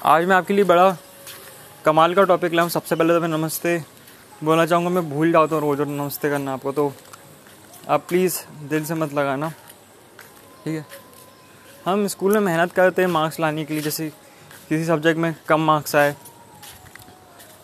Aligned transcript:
आज 0.00 0.24
मैं 0.26 0.34
आपके 0.36 0.54
लिए 0.54 0.64
बड़ा 0.64 0.96
कमाल 1.84 2.14
का 2.14 2.22
टॉपिक 2.24 2.52
लाऊँ 2.54 2.68
सबसे 2.70 2.96
पहले 2.96 3.14
तो 3.14 3.20
मैं 3.20 3.28
नमस्ते 3.28 3.76
बोलना 4.44 4.64
चाहूँगा, 4.66 4.90
मैं 4.90 5.10
भूल 5.10 5.32
जाता 5.32 5.54
हूँ 5.54 5.62
रोज़ 5.62 5.80
नमस्ते 5.88 6.28
करना 6.30 6.52
आपको 6.52 6.72
तो 6.72 6.92
आप 7.88 8.04
प्लीज़ 8.08 8.38
दिल 8.68 8.84
से 8.84 8.94
मत 8.94 9.12
लगाना, 9.14 9.48
ठीक 10.64 10.74
है? 10.74 10.86
हम 11.86 12.06
स्कूल 12.06 12.32
में 12.34 12.40
मेहनत 12.40 12.72
करते 12.72 13.02
हैं 13.02 13.08
मार्क्स 13.08 13.40
लाने 13.40 13.64
के 13.64 13.74
लिए, 13.74 13.82
जैसे 13.82 14.08
किसी 14.68 14.84
सब्जेक्ट 14.84 15.20
में 15.20 15.34
कम 15.48 15.60
मार्क्स 15.60 15.94
आए 15.96 16.14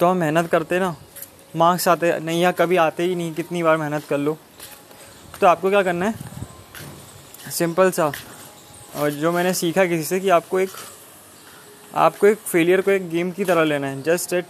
तो 0.01 0.07
हम 0.07 0.17
मेहनत 0.17 0.51
करते 0.51 0.81
ना 0.81 0.95
मार्क्स 1.57 1.89
आते 1.89 2.19
नहीं, 2.19 2.43
या 2.43 2.51
कभी 2.53 2.77
आते 2.77 3.03
ही 3.03 3.15
नहीं, 3.15 3.33
कितनी 3.35 3.63
बार 3.63 3.77
मेहनत 3.77 4.05
कर 4.09 4.19
लो। 4.19 4.37
तो 5.41 5.47
आपको 5.47 5.71
क्या 5.71 5.83
करना 5.83 6.07
है? 6.07 6.15
सिंपल 7.51 7.91
सा, 7.91 8.13
और 8.97 9.11
जो 9.13 9.33
मैंने 9.33 9.55
सीखा 9.55 9.87
किसी 9.87 10.05
से 10.05 10.21
कि 10.21 10.29
आपको 10.31 10.61
एक 10.61 10.71
आपको 11.95 12.27
एक 12.27 12.39
फेलियर 12.39 12.81
को 12.81 12.91
एक 12.91 13.09
गेम 13.11 13.31
की 13.31 13.45
तरह 13.45 13.65
लेना 13.65 13.87
है। 13.87 14.03
जस्ट 14.03 14.33
एट 14.33 14.47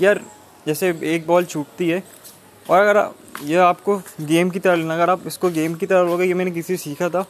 यार, 0.00 0.20
जैसे 0.66 0.88
एक 1.04 1.26
बॉल 1.26 1.44
छूटती 1.44 1.88
है, 1.90 2.02
और 2.66 2.80
अगर 2.80 3.14
ये 3.44 3.56
आपको 3.56 3.96
गेम 4.20 4.50
की 4.50 4.58
तरह 4.58 4.74
लेना 4.74 4.94
अगर 4.94 5.10
आप 5.10 5.26
इसको 5.26 5.50
गेम 5.50 5.74
की 5.74 5.86
तरह 5.86 6.02
लोगे, 6.02 6.24
ये 6.24 6.34
मैंने 6.34 6.50
किसी 6.50 6.76
से 6.76 6.82
सीखा 6.84 7.08
था। 7.08 7.24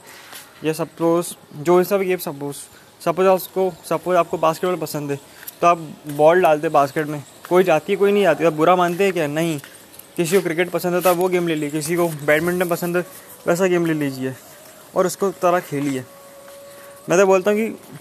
या 0.64 0.72
सपोज़ 0.72 1.34
जो 1.56 1.82
सब 1.84 2.00
गेम 2.00 2.18
सपोज़ 2.18 2.56
सपोज़ 3.04 3.26
आपको 3.28 3.70
सपोज़ 3.88 4.16
आपको 4.16 4.38
बास्केटबॉल 4.38 4.78
पसंद 4.78 5.10
है 5.10 5.18
तो 5.60 5.66
आप 5.66 5.78
बॉल 6.08 6.40
डालते 6.42 6.68
बास्केट 6.68 7.06
में। 7.06 7.22
कोई 7.48 7.64
जाती 7.64 7.92
है, 7.92 7.96
कोई 7.98 8.12
नहीं 8.12 8.22
जाती। 8.22 8.44
आप 8.44 8.52
बुरा 8.52 8.74
मानते 8.76 9.04
हैं 9.04 9.12
क्या? 9.12 9.26
नहीं। 9.26 9.58
किसी 10.16 10.36
को 10.36 10.42
क्रिकेट 10.42 10.70
पसंद 10.70 10.94
है 10.94 11.00
तो 11.00 11.14
वो 11.14 11.28
गेम 11.28 11.48
ले 11.48 11.54
लीजिए। 11.54 11.80
किसी 11.80 11.96
को 11.96 12.08
बैडमिंटन 12.08 12.68
पसंद 12.68 12.96
है, 12.96 13.04
वैसा 13.46 13.66
गेम 13.66 13.86
ले 13.86 13.94
लीजिए। 13.94 14.34
और 14.96 15.06
उसको 15.06 15.30
तरह 15.42 15.60
खेलिए। 15.60 16.04
मैं 17.08 17.18
तो 17.18 17.26
बोलता 17.26 17.50
हूँ 17.50 17.58
कि 17.58 17.98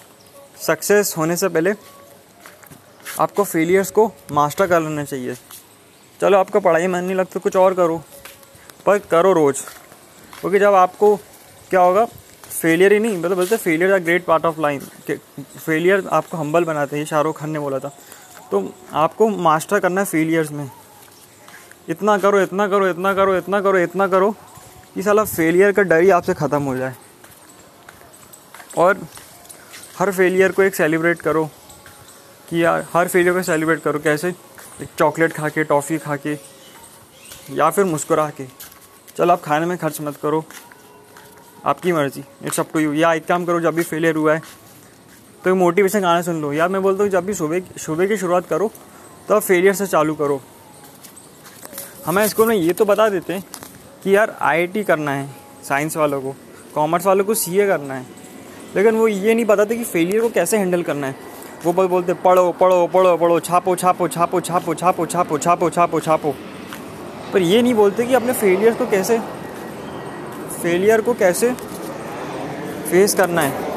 सक्सेस 0.60 1.14
होने 1.18 1.36
से 1.36 1.48
पहले 1.50 1.74
आपको 3.20 3.44
फेलियर्स 3.44 3.92
को 3.92 4.06
मास्टर 4.32 4.68
कर 4.68 4.82
लेना 4.82 5.04
चाहिए। 5.04 5.36
चलो, 6.20 6.38
आपका 6.38 6.60
पढ़ाई 6.60 6.88
मन 6.88 7.04
नहीं 7.04 7.16
लगता, 7.16 7.40
कुछ 7.40 7.56
और 7.56 7.74
करो। 7.74 8.02
पर 8.86 8.98
करो 9.12 9.34
रोज़। 9.34 9.62
क्योंकि 10.42 10.60
जब 10.60 10.74
आपको 10.76 11.16
क्या 11.70 11.82
होगा 11.82 12.06
फेलियर 12.06 12.94
ही 12.94 13.00
नहीं 13.00 13.18
मतलब 13.18 13.38
बोलते 13.38 13.58
failure 13.58 13.92
a 13.92 13.98
great 13.98 14.26
part 14.26 14.46
of 14.46 14.60
life 14.62 14.80
failure 15.10 16.08
आपको 16.12 16.38
हम्बल 16.38 16.64
बनाते 16.64 16.98
हैं 16.98 17.06
शाहरुख 17.06 17.38
खान 17.40 17.50
ने 17.50 17.60
बोला 17.60 17.80
था। 17.80 17.92
तो 18.52 18.74
आपको 18.94 19.28
मास्टर 19.30 19.80
करना 19.80 20.02
है 20.02 20.08
फेलियर्स 20.08 20.52
में। 20.52 20.70
इतना 21.90 22.18
करो 22.18 22.40
इतना 22.42 22.68
करो 22.68 22.88
इतना 22.88 23.14
करो 23.14 23.36
इतना 23.38 23.62
करो 23.62 23.78
इतना 23.78 24.08
करो, 24.08 24.32
कि 24.96 25.04
साला 25.04 25.24
फेलियर 25.24 25.72
का 25.72 25.82
डर 25.84 26.02
ही 26.02 26.10
आपसे 26.10 26.34
ख़त्म 26.34 26.62
हो 26.64 26.76
जाए। 26.78 26.96
और 28.78 28.98
हर 30.00 30.12
फेलियर 30.12 30.52
को 30.52 30.62
एक 30.64 30.76
सेलिब्रेट 30.76 31.22
करो 31.22 31.44
कि 32.50 32.64
यार, 32.64 32.86
हर 32.94 33.08
फेलियर 33.08 33.34
को 33.34 33.42
सेलिब्रेट 33.44 33.82
करो, 33.82 34.00
कैसे 34.00 34.30
एक 34.30 34.88
चॉकलेट 34.98 35.34
खा 35.34 35.50
के 35.50 35.64
टॉफ़ी 35.64 35.98
खा 35.98 36.16
के 36.18 36.38
या 37.52 37.70
फिर 37.70 37.86
मुस्कुरा 37.86 38.30
के। 38.30 38.46
चलो, 39.18 39.34
आप 39.34 39.42
खाने 39.42 39.66
में 39.66 39.78
खर्च 39.78 40.00
मत 40.02 40.18
करो। 40.18 40.44
आपकी 41.66 41.92
मर्ज़ी 41.92 42.24
इट्स 42.46 42.60
अप 42.60 42.70
टू 42.74 42.80
यू 42.80 42.94
या 42.94 43.14
एक 43.14 43.26
काम 43.28 43.46
करो, 43.46 43.60
जब 43.62 43.76
भी 43.76 43.84
फेलियर 43.84 44.16
हुआ 44.16 44.34
है 44.34 44.42
तो 45.44 45.56
मोटिवेशन 45.56 46.02
गाना 46.02 46.22
सुन 46.22 46.42
लो। 46.42 46.52
यार 46.54 46.70
मैं 46.70 46.82
बोलता 46.82 47.04
हूँ, 47.04 47.12
जब 47.12 47.26
भी 47.26 47.34
सुबह 47.34 47.62
सुबह 47.78 48.08
की 48.08 48.18
शुरुआत 48.18 48.48
करो 48.48 48.72
तो 49.28 49.36
आप 49.36 49.42
फेलियर 49.42 49.74
से 49.74 49.88
चालू 49.88 50.16
करो। 50.16 50.42
हमें 52.06 52.28
स्कूल 52.28 52.48
में 52.48 52.56
ये 52.56 52.74
तो 52.74 52.86
बता 52.86 53.10
देते 53.10 53.34
हैं 53.34 53.44
कि 54.04 54.16
यार 54.16 54.36
आईआईटी 54.42 54.84
करना 54.84 55.12
है 55.12 55.30
साइंस 55.68 55.98
वालों 55.98 56.22
को 56.22 56.36
कॉमर्स 56.76 57.06
वालों 57.06 57.26
को 57.26 57.34
सीए 57.36 57.68
करना 57.68 57.94
है। 57.94 58.06
लेकिन 58.76 58.96
वो 58.96 59.08
ये 59.08 59.34
नहीं 59.34 59.46
बताते 59.46 59.76
कि 59.76 59.84
फेलियर 59.86 60.22
को 60.22 60.30
कैसे 60.30 60.58
हैंडल 60.58 60.84
करना 60.84 61.08
है। 61.08 61.16
वो 61.66 61.74
बस 61.74 61.88
बोलते, 61.90 62.14
पढ़ो 62.16 62.52
पढ़ो 62.52 62.86
पढ़ो 62.88 63.16
पढ़ो, 63.18 63.40
छापो 63.40 63.76
छापो 63.76 64.08
छापो 64.08 64.40
छापो 64.40 64.74
छापो 64.74 65.06
छापो 65.06 65.38
छापो 65.38 65.70
छापो 65.70 66.00
छापो। 66.00 66.34
पर 67.34 67.42
ये 67.42 67.62
नहीं 67.62 67.74
बोलते 67.74 68.06
कि 68.06 68.14
अपने 68.14 68.34
फेलियर 68.34 68.74
को 68.74 68.86
कैसे 68.88 69.20
फेलियर 70.54 71.02
को 71.02 71.14
कैसे 71.16 71.52
फेस 72.90 73.14
करना 73.16 73.42
है। 73.42 73.68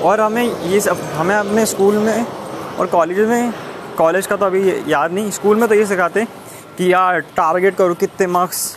और 0.00 0.20
हमें 0.20 0.42
ये 0.42 0.80
सब, 0.80 1.00
हमें 1.14 1.34
अपने 1.34 1.66
स्कूल 1.66 1.98
में 1.98 2.26
और 2.78 2.86
कॉलेज 2.86 3.18
में 3.28 3.52
कॉलेज 3.96 4.26
का 4.26 4.36
तो 4.36 4.46
अभी 4.46 4.70
याद 4.88 5.12
नहीं 5.12 5.30
स्कूल 5.30 5.56
में 5.56 5.68
तो 5.68 5.74
ये 5.74 5.86
सिखाते 5.86 6.20
हैं 6.20 6.28
कि 6.76 6.92
यार 6.92 7.20
टारगेट 7.36 7.76
करो 7.76 7.94
कितने 7.94 8.26
मार्क्स 8.28 8.76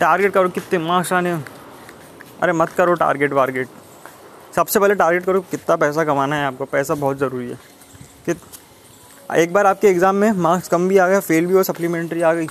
टारगेट 0.00 0.32
करो 0.32 0.48
कितने 0.48 0.78
मार्क्स 0.80 1.12
आने। 1.12 1.34
अरे 2.42 2.52
मत 2.52 2.68
करो 2.70 2.94
टारगेट 2.94 3.32
वारगेट। 3.32 3.68
सबसे 4.56 4.80
पहले 4.80 4.94
टारगेट 4.94 5.24
करो 5.24 5.40
कितना 5.42 5.76
पैसा 5.76 6.04
कमाना 6.04 6.36
है 6.36 6.46
आपको, 6.46 6.64
पैसा 6.66 6.94
बहुत 6.94 7.18
ज़रूरी 7.18 7.48
है। 7.50 7.58
कि 8.26 8.34
एक 9.32 9.52
बार 9.52 9.66
आपके 9.66 9.88
एग्ज़ाम 9.88 10.14
में 10.14 10.30
मार्क्स 10.32 10.68
कम 10.68 10.88
भी 10.88 10.98
आ 10.98 11.06
गया 11.08 11.20
फेल 11.20 11.46
भी 11.46 11.54
हो 11.54 11.62
सप्लीमेंट्री 11.62 12.22
आ 12.22 12.32
गई 12.34 12.46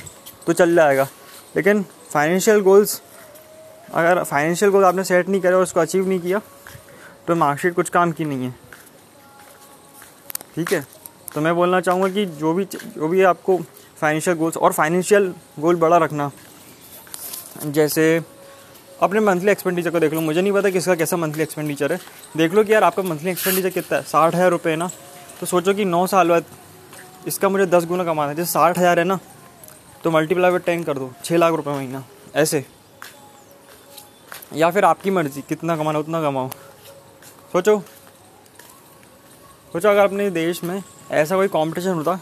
तो 0.47 0.53
चल 0.53 0.75
जाएगा। 0.75 1.07
लेकिन 1.55 1.83
फाइनेंशियल 2.11 2.61
गोल्स 2.61 3.01
अगर 3.93 4.23
फाइनेंशियल 4.23 4.71
गोल 4.71 4.85
आपने 4.85 5.03
सेट 5.03 5.29
नहीं 5.29 5.41
करे 5.41 5.53
और 5.53 5.63
उसको 5.63 5.79
अचीव 5.79 6.07
नहीं 6.07 6.19
किया 6.19 6.41
तो 7.27 7.35
मार्कशीट 7.35 7.73
कुछ 7.75 7.89
काम 7.89 8.11
की 8.11 8.25
नहीं 8.25 8.45
है। 8.45 8.55
ठीक 10.55 10.71
है? 10.73 10.85
तो 11.33 11.41
मैं 11.41 11.55
बोलना 11.55 11.79
चाहूँगा 11.81 12.09
कि 12.09 12.25
जो 12.25 12.53
भी 12.53 12.65
जो 12.65 13.07
भी 13.07 13.23
आपको 13.25 13.57
फाइनेंशियल 14.01 14.37
गोल्स 14.37 14.57
और 14.57 14.73
फाइनेंशियल 14.73 15.33
गोल 15.59 15.75
बड़ा 15.75 15.97
रखना, 15.97 16.29
जैसे 17.65 18.19
अपने 18.99 19.19
मंथली 19.19 19.51
एक्सपेंडिचर 19.51 19.89
को 19.91 19.99
देख 19.99 20.13
लो। 20.13 20.21
मुझे 20.21 20.41
नहीं 20.41 20.53
पता 20.53 20.69
किसका 20.69 20.95
कैसा 20.95 21.17
मंथली 21.17 21.43
एक्सपेंडिचर 21.43 21.91
है। 21.93 21.99
देख 22.37 22.53
लो 22.53 22.63
कि 22.63 22.73
यार 22.73 22.83
आपका 22.83 23.03
मंथली 23.03 23.31
एक्सपेंडिचर 23.31 23.69
कितना 23.71 23.97
है? 23.97 24.03
साठ 24.03 24.35
हज़ार 24.35 24.49
रुपये 24.51 24.71
है 24.73 24.77
ना? 24.77 24.89
तो 25.39 25.45
सोचो 25.45 25.73
कि 25.73 25.85
नौ 25.85 26.05
साल 26.07 26.29
बाद 26.29 26.45
इसका 27.27 27.49
मुझे 27.49 27.65
दस 27.67 27.85
गुना 27.85 28.03
कमाना 28.03 28.29
है। 28.29 28.35
जैसे 28.35 28.51
साठ 28.51 28.77
हज़ार 28.77 28.99
है 28.99 29.05
ना 29.05 29.19
तो 30.03 30.11
मल्टीप्लाई 30.11 30.51
बाई 30.51 30.59
टेन 30.65 30.83
कर 30.83 30.97
दो। 30.97 31.11
छः 31.23 31.37
लाख 31.37 31.53
रुपये 31.53 31.73
महीना। 31.73 32.03
ऐसे। 32.35 32.63
या 34.55 34.69
फिर 34.71 34.85
आपकी 34.85 35.11
मर्ज़ी, 35.11 35.41
कितना 35.41 35.75
कमाना 35.77 35.99
उतना 35.99 36.21
कमाओ। 36.21 36.49
सोचो। 37.53 37.79
सोचो, 39.73 39.89
अगर 39.89 40.03
अपने 40.03 40.29
देश 40.31 40.63
में 40.63 40.81
ऐसा 41.11 41.35
कोई 41.35 41.47
कंपटीशन 41.49 41.93
होता 41.93 42.15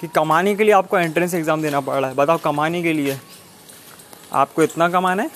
कि 0.00 0.08
कमाने 0.08 0.54
के 0.54 0.64
लिए 0.64 0.72
आपको 0.74 0.98
एंट्रेंस 0.98 1.34
एग्ज़ाम 1.34 1.62
देना 1.62 1.80
पड़ 1.80 1.94
रहा 1.94 2.10
है, 2.10 2.16
बताओ 2.16 2.38
कमाने 2.38 2.82
के 2.82 2.92
लिए 2.92 3.18
आपको 4.34 4.62
इतना 4.62 4.88
कमाना 4.88 5.22
है? 5.22 5.30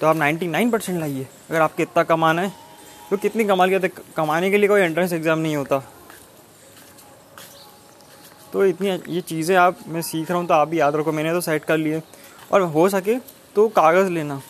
तो 0.00 0.06
आप 0.06 0.16
99 0.16 0.70
परसेंट 0.70 0.98
लाइए, 1.00 1.26
अगर 1.50 1.60
आपको 1.60 1.82
इतना 1.82 2.02
कमाना 2.04 2.42
है। 2.42 2.52
तो 3.10 3.16
कितनी 3.16 3.44
कमाल 3.44 3.70
के 3.70 3.88
कमाने 4.16 4.50
के 4.50 4.58
लिए 4.58 4.68
कोई 4.68 4.80
एंट्रेंस 4.80 5.12
एग्ज़ाम 5.12 5.38
नहीं 5.38 5.56
होता। 5.56 5.78
तो 8.52 8.64
इतनी 8.64 8.88
ये 8.88 9.20
चीज़ें 9.22 9.56
आप, 9.56 9.78
मैं 9.88 10.02
सीख 10.02 10.30
रहा 10.30 10.38
हूँ 10.38 10.46
तो 10.48 10.54
आप 10.54 10.68
भी 10.68 10.80
याद 10.80 10.96
रखो, 10.96 11.12
मैंने 11.12 11.32
तो 11.32 11.40
सेट 11.40 11.64
कर 11.64 11.76
लिए। 11.78 12.02
और 12.52 12.62
हो 12.62 12.88
सके 12.88 13.16
तो 13.56 13.68
कागज़ 13.70 14.10
लेना 14.10 14.40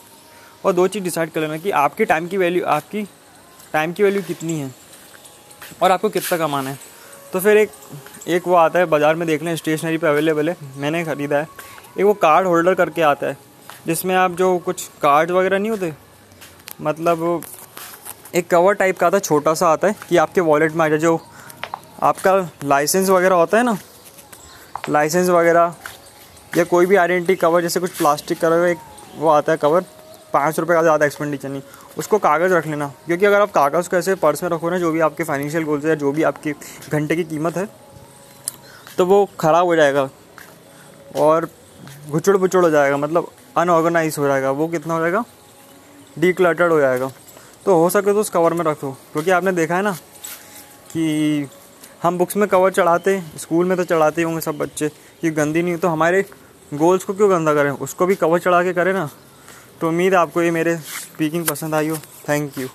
और 0.65 0.73
दो 0.73 0.87
चीज़ 0.89 1.05
डिसाइड 1.05 1.31
कर 1.31 1.41
लेना 1.41 1.57
कि 1.57 1.71
आपके 1.73 2.05
टाइम 2.05 2.27
की 2.29 2.37
वैल्यू 2.37 2.65
आपकी 2.67 3.03
टाइम 3.73 3.93
की 3.93 4.03
वैल्यू 4.03 4.23
कितनी 4.23 4.59
है 4.59 4.71
और 5.83 5.91
आपको 5.91 6.09
कितना 6.09 6.39
कमाना 6.39 6.71
है। 6.71 6.79
तो 7.33 7.41
फिर 7.41 7.57
एक 7.57 7.71
एक 8.29 8.47
वो 8.49 8.55
आता 8.57 8.79
है, 8.79 8.87
बाज़ार 8.87 9.15
में 9.15 9.27
देख 9.29 9.43
लें 9.43 9.55
स्टेशनरी 9.57 9.99
पे 9.99 10.07
अवेलेबल 10.07 10.49
है, 10.51 10.57
मैंने 10.77 11.05
ख़रीदा 11.05 11.39
है। 11.39 11.49
एक 11.99 12.05
वो 12.05 12.15
कार्ड 12.17 12.47
होल्डर 12.47 12.75
करके 12.75 13.03
आता 13.05 13.27
है। 13.27 13.37
जिसमें 13.87 14.15
आप 14.17 14.33
जो 14.33 14.57
कुछ 14.59 14.89
कार्ड 15.03 15.31
वगैरह 15.31 15.59
नहीं 15.59 15.71
होते? 15.71 15.93
मतलब 16.81 17.43
एक 18.35 18.49
कवर 18.51 18.75
टाइप 18.75 18.99
का 18.99 19.07
आता 19.07 19.17
है 19.17 19.21
छोटा 19.21 19.55
सा 19.55 19.69
आता 19.69 19.89
है 19.89 19.95
कि 20.09 20.17
आपके 20.17 20.41
वॉलेट 20.43 20.73
में 20.73 20.85
आ 20.85 20.89
जाए 20.89 20.99
जो 20.99 21.19
आपका 22.03 22.35
लाइसेंस 22.65 23.09
वगैरह 23.09 23.37
होता 23.37 23.59
है 23.59 23.65
ना? 23.65 23.77
लाइसेंस 24.89 25.29
वगैरह 25.29 25.75
या 26.53 26.65
कोई 26.65 26.87
भी 26.87 26.97
आइडेंटिटी 26.97 27.37
कवर 27.37 27.63
जैसे 27.63 27.81
कुछ 27.81 27.97
प्लास्टिक 27.99 28.41
का 28.41 28.67
एक 28.67 28.79
वो 29.17 29.29
आता 29.29 29.53
है 29.53 29.59
कवर 29.59 29.85
पाँच 30.33 30.59
रुपये 30.59 30.77
का 30.77 30.83
ज़्यादा 30.83 31.07
एक्सपेंडिचर 31.07 31.49
नहीं। 31.49 31.63
उसको 31.99 32.19
कागज़ 32.19 32.53
रख 32.53 32.67
लेना, 32.67 32.87
क्योंकि 33.07 33.27
अगर 33.27 33.41
आप 33.41 33.51
कागज़ 33.53 33.89
को 33.89 33.97
ऐसे 33.97 34.15
पर्स 34.17 34.43
में 34.43 34.51
रखो 34.51 34.71
ना, 34.71 34.79
जो 34.79 34.91
भी 34.93 35.01
आपके 35.01 35.25
फाइनेंशियल 35.25 35.65
गोल्स 35.65 35.85
है 35.85 35.97
जो 35.97 36.13
भी 36.13 36.23
आपके 36.25 36.53
घंटे 36.91 37.17
की 37.17 37.25
कीमत 37.25 37.57
है 37.57 37.69
तो 38.99 39.07
वो 39.07 39.25
ख़राब 39.41 39.67
हो 39.67 39.77
जाएगा 39.77 40.09
और 41.17 41.49
घुचड़ 42.11 42.37
पुचड़ 42.37 42.65
हो 42.65 42.71
जाएगा। 42.71 42.97
मतलब 42.97 43.31
अनऑर्गेनाइज 43.57 44.17
हो 44.19 44.27
जाएगा। 44.27 44.51
वो 44.51 44.69
कितना 44.69 44.95
हो 44.95 45.01
जाएगा? 45.01 45.25
डी 46.19 46.33
हो 46.33 46.81
जाएगा। 46.81 47.11
तो 47.65 47.75
हो 47.75 47.89
सके 47.91 48.13
तो 48.13 48.21
उस 48.21 48.31
कवर 48.31 48.55
में 48.55 48.65
रखो 48.65 48.91
क्योंकि 49.13 49.31
आपने 49.31 49.53
देखा 49.53 49.77
है 49.77 49.83
ना 49.83 49.93
कि 50.93 51.49
हम 52.03 52.19
बुक्स 52.19 52.37
में 52.37 52.49
कवर 52.49 52.73
चढ़ाते 52.73 53.21
स्कूल 53.39 53.67
में 53.67 53.77
तो 53.77 53.85
चढ़ाते 53.85 54.23
होंगे 54.23 54.41
सब 54.41 54.59
बच्चे। 54.59 54.89
कि 55.21 55.31
गंदी 55.31 55.63
नहीं 55.63 55.77
तो 55.77 55.89
हमारे 55.89 56.25
गोल्स 56.75 57.05
को 57.05 57.15
क्यों 57.15 57.31
गंदा 57.31 57.55
करें? 57.55 57.71
उसको 57.71 58.07
भी 58.07 58.15
कवर 58.15 58.39
चढ़ा 58.39 58.63
के 58.63 58.73
करें 58.73 58.93
ना। 58.93 59.09
तो 59.81 59.89
उम्मीद 59.89 60.15
आपको 60.15 60.43
ये 60.43 60.51
मेरे 60.51 60.77
स्पीकिंग 60.77 61.47
पसंद 61.47 61.75
आई 61.75 61.89
हो। 61.89 61.97
Thank 62.29 62.59
you 62.59 62.69